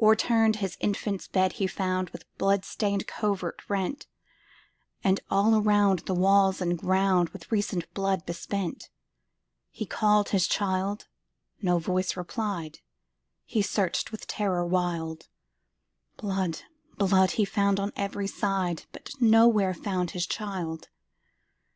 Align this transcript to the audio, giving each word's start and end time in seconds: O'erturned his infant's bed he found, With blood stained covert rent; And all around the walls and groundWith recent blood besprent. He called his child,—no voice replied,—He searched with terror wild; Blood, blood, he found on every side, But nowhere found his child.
O'erturned 0.00 0.56
his 0.62 0.76
infant's 0.78 1.26
bed 1.26 1.54
he 1.54 1.66
found, 1.66 2.10
With 2.10 2.24
blood 2.38 2.64
stained 2.64 3.08
covert 3.08 3.60
rent; 3.68 4.06
And 5.02 5.18
all 5.28 5.56
around 5.56 6.02
the 6.06 6.14
walls 6.14 6.60
and 6.60 6.78
groundWith 6.78 7.50
recent 7.50 7.92
blood 7.92 8.24
besprent. 8.24 8.90
He 9.72 9.84
called 9.84 10.28
his 10.28 10.46
child,—no 10.46 11.80
voice 11.80 12.16
replied,—He 12.16 13.60
searched 13.60 14.12
with 14.12 14.28
terror 14.28 14.64
wild; 14.64 15.26
Blood, 16.16 16.60
blood, 16.96 17.32
he 17.32 17.44
found 17.44 17.80
on 17.80 17.90
every 17.96 18.28
side, 18.28 18.84
But 18.92 19.20
nowhere 19.20 19.74
found 19.74 20.12
his 20.12 20.28
child. 20.28 20.90